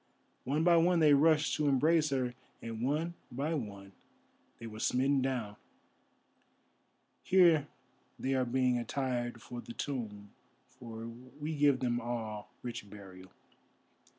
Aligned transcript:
One 0.45 0.63
by 0.63 0.77
one 0.77 0.97
they 0.97 1.13
rushed 1.13 1.53
to 1.57 1.67
embrace 1.67 2.09
her, 2.09 2.33
and 2.59 2.81
one 2.81 3.13
by 3.31 3.53
one 3.53 3.91
they 4.57 4.65
were 4.65 4.79
smitten 4.79 5.21
down. 5.21 5.57
Here 7.21 7.67
they 8.17 8.33
are 8.33 8.43
being 8.45 8.79
attired 8.79 9.43
for 9.43 9.61
the 9.61 9.73
tomb, 9.73 10.31
for 10.69 11.05
we 11.05 11.55
give 11.55 11.81
them 11.81 12.01
all 12.01 12.51
rich 12.63 12.89
burial." 12.89 13.29